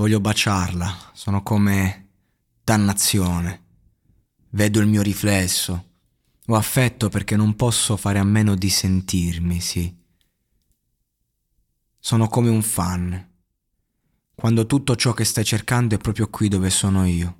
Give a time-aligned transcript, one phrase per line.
[0.00, 1.10] voglio baciarla.
[1.12, 2.08] Sono come
[2.64, 3.64] dannazione.
[4.52, 5.88] Vedo il mio riflesso
[6.46, 9.94] Ho affetto perché non posso fare a meno di sentirmi, sì.
[11.98, 13.28] Sono come un fan,
[14.34, 17.36] quando tutto ciò che stai cercando è proprio qui dove sono io.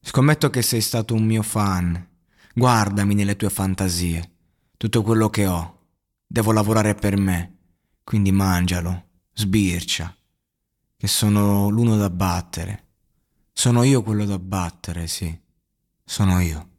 [0.00, 2.08] Scommetto che sei stato un mio fan.
[2.54, 4.36] Guardami nelle tue fantasie.
[4.78, 5.80] Tutto quello che ho.
[6.26, 7.58] Devo lavorare per me.
[8.02, 10.14] Quindi mangialo, sbircia.
[11.00, 12.88] Che sono l'uno da battere.
[13.54, 15.34] Sono io quello da battere, sì.
[16.04, 16.69] Sono io.